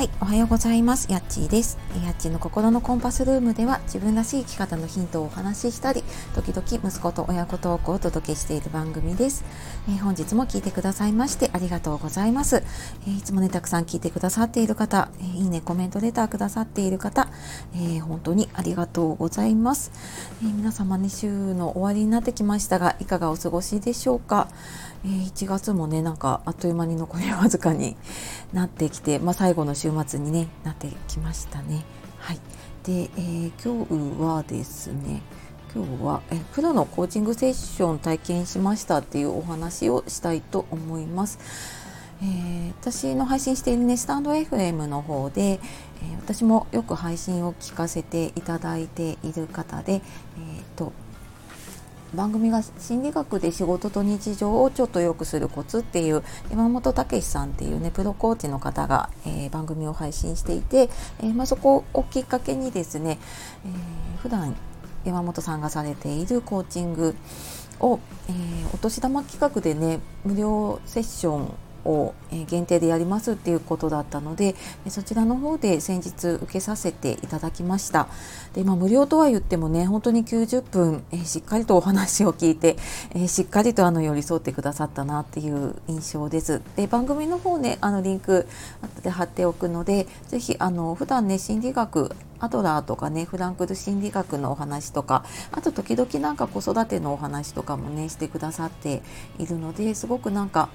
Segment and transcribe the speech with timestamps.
[0.00, 1.12] はい、おはようございます。
[1.12, 1.76] やっちーです。
[2.02, 6.02] やっちーの心のコンパスルームでは自分らしい生き方のヒントをお話ししたり、
[6.34, 9.44] 時々息子と親子トークをお届けしている番組です。
[9.90, 12.62] えー、本日も聞いてくださいましてありがとうございます。
[13.06, 17.28] えー、いつもね、たくさん聞いてくださっている方、えー、いいね、コメントレターくださっている方、
[17.74, 19.92] え本当にありがとうございます。
[20.42, 24.48] え皆様ね、週の終わりになってきましたが、いかがお過ごしでしょうか？
[25.04, 27.96] え1月もね、なんかあっという間に残りわずかに
[28.52, 31.84] なってきて、まあ、最後の週末に、ね、なってきましたね。
[32.18, 32.40] はい、
[32.84, 35.22] で、えー、今日はですね
[35.74, 41.38] 今日はえプロのコーチングセッション体験しましたっていうお話をしたいと思います。
[42.22, 45.60] えー、私の配信しているねスタンド FM の方で、えー、
[46.16, 50.02] 私もよく配信を聞かせていただいている方で、
[52.14, 60.88] 番組が心理学で仕事と日常をちょっと良くするコツっていう山本武さんっていうねプロコーチの方が、えー、番組を配信していて、
[61.20, 63.18] えー、まあ、そこをきっかけにですね、
[63.64, 64.56] えー、普段
[65.04, 67.16] 山本さんがされているコーチング
[67.80, 68.32] を、え、
[68.74, 72.14] お年玉企画でね無料セッションを
[72.46, 74.54] 限定でやりますっていうことだったので
[74.88, 78.08] そちらの方で先日受けさせていただきました。
[78.54, 82.76] で、まあ、無料とは言ってもね本当に90分、しっかりとお話を聞いて、
[83.26, 86.62] しっかりとあの寄り添ってくださったなっていう印象です。
[86.76, 88.46] で番組の方ねあのリンク
[89.02, 99.02] で貼っておくのでぜひあの普段ね心理学アドラーとかねフランクル心理学のお話とかあと時々なんか子育てのお話とかもねしてくださって
[99.38, 100.70] いるのですごくなんか、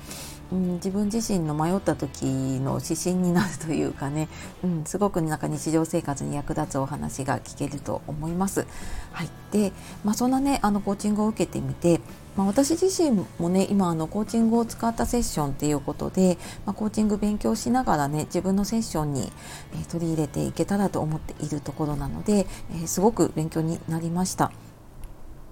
[0.52, 4.28] うん、自分自身の迷った時の指針になるというかね、
[4.64, 8.66] うん、すごくなんか日常生活に役立つお話が聞けると思います。
[9.12, 9.72] はい、で、
[10.04, 12.00] まあ、そんなねあのコーチングを受けてみて
[12.36, 19.32] まあ、私自身もね今あのコーチングを使ったセッションっていうことで、まあ、コーチング勉強しながらね自分のセッションに、
[19.74, 24.52] えー、取り入れていけたらと思っているところなので、えー、すごく勉強になりました。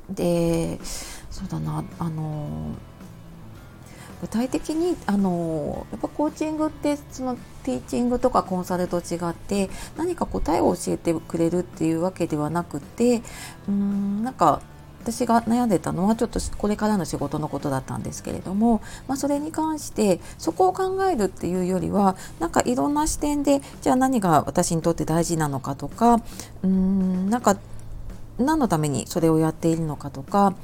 [0.09, 0.79] で
[1.31, 2.75] そうだなあの
[4.23, 13.21] 具体的にあのやっぱコーチングってそのティーチングとかコンサルと違って何か答えを教えてくれるっていうわけではなくて
[13.67, 14.61] うんなんか
[15.01, 27.57] 私が悩んでたのはちょっとこれからの仕事のことだったんですけれども、まあ、それに関してそこを考えるっていうよりはなんかいろんな視点でじゃあ何が私にとって大事なのかとかうーんなんか
[28.37, 30.55] 何のためにそれをやっているのかとか、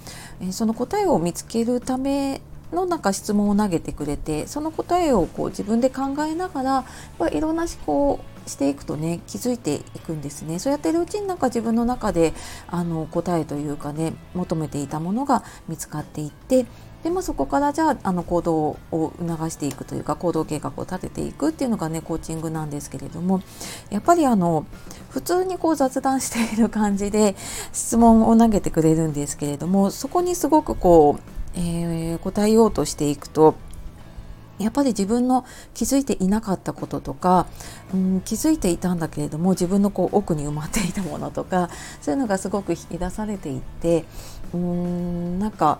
[0.42, 2.42] えその答えを見つけるため
[2.72, 6.64] のなんか質問を投げてくれてその答えをこう自分で考えなが
[7.20, 10.60] らいろんな思考をしていくとね気づいていくんですね。
[10.60, 12.34] そうやってるうちになんか自分の中で
[12.68, 16.66] あの答えというかね求めていたものが見つかっていって
[17.04, 23.42] でまあ、そこからじゃああの行動を促していくというか行動計画を立てていくっていうのがねコーチングなんですけれども
[23.90, 24.66] やっぱりあの
[25.10, 27.38] 普通にこう雑談している感じで
[27.72, 33.56] 質問を投げてくれるんですけれどもそこにすごくこう、えー、答えようとしていくと
[34.60, 37.48] やっぱり自分の気づいていなかったこととか、
[37.94, 41.70] うん、気づいていたんだけれども自分のこう奥に埋まっていたものとか
[42.02, 44.04] そういうのがすごく引き出されていって
[44.54, 45.80] うんなんか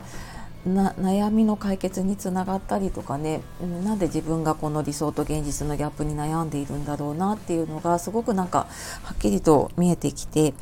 [0.66, 8.68] 悩みの解決につながったりとかねうんなんで自分がこの理想と現実のギャップに悩んでいるんだろうなっていうのがすごくなんか
[9.04, 10.54] はっきりと見えてきて、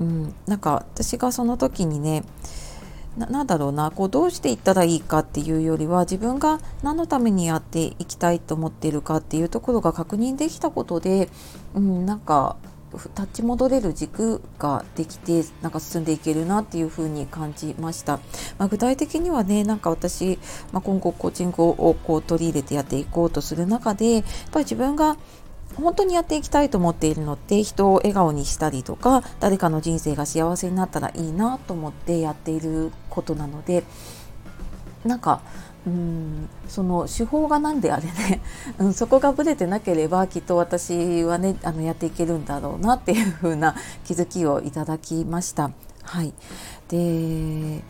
[0.00, 2.24] うん、なんか私がその時にね
[3.26, 11.28] なんだろうなこうどうしていったらいいかっていうよりは自分が何のためにやっていきたいと思っているかっていうところが確認できたことで、
[11.74, 12.56] うん、なんか
[12.92, 18.18] 立ち戻れる軸ができてなんか進んでいけるなっていうふうに感じました、
[18.58, 20.38] まあ、具体的にはねなんか私、
[20.72, 25.16] まあ、今後コーチングをこう取り入れてやっていこうとする中でやっぱり自分が
[25.76, 33.84] 本当にやっていきたいと思っているのって人を笑顔にしたりとか誰かの人生が幸せになったらいいなと思ってやっていることなので
[35.04, 35.40] なんか
[35.86, 38.42] うんその手法が何であれね、
[38.78, 43.74] うん、そこがぶれてなければきっと私はねあのやっていけるんだろうなっていう風な
[44.04, 45.70] 気づきをいただきました。
[46.02, 46.34] はい、
[46.88, 47.82] で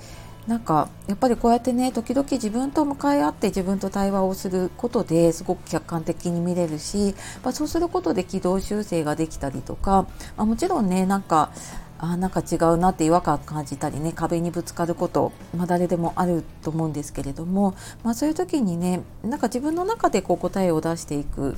[0.47, 10.07] なんかやっぱりこうやってね時々自分と向かい合って自分と対話をすることですごく客観的に見れるし、まあ、そうすることで軌道修正ができたりとか、
[10.37, 11.53] まあ、もちろんねなんか
[12.03, 21.57] あなんか違うなって違和感感じたりね壁にぶつかること、まあ、誰でもあると思うんですけれども、まあ、そういう時にねなんか自分の中でこう答えを出していく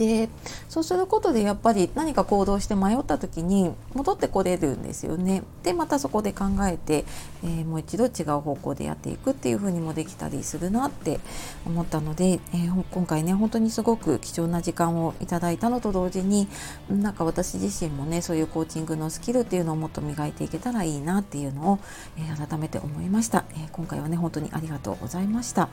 [0.00, 0.30] で
[0.70, 5.42] そうすることでやっぱり何か行動して迷った時に戻ってこれるんですよね。
[5.62, 7.04] でまたそこで考えて、
[7.44, 11.20] えー、もう一度違う方向でやっていくっていう風にもできたりするなって
[11.66, 16.48] 思ったので、えー、今回ね本当にすごく貴重な時間をいただいたのと同時に
[16.88, 21.78] なんか私自身もねそういうコーチングのスキルっていうのをもっと磨いていけたらいいなっていうのを、
[22.16, 25.68] えー、改めて思いました、え今回はね本当にありがとうございました。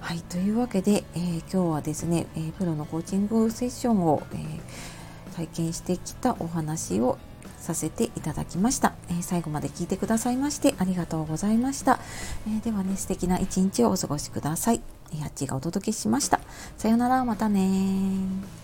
[0.00, 7.18] はいというわけで、え今日はですね、えプロのコーチングセッションを、えー、体験してきたお話を
[7.58, 11.98] させていただきました、えー、最後まで聞いてくださいましてありがとうございました、
[12.46, 14.80] えー、ではね素敵な一日をお過ごしください。
[15.18, 16.40] やっちがお届けしました。
[16.78, 18.59] さようならまたね